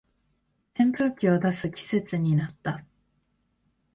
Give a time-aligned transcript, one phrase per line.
[0.73, 2.83] 扇風機を出す季節になった